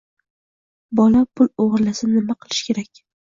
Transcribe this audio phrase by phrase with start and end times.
[0.99, 2.91] Bola pul o'g'irlasa nima qilish kerak?